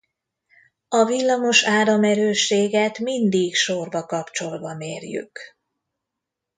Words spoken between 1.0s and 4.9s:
villamos áramerősséget mindig sorba kapcsolva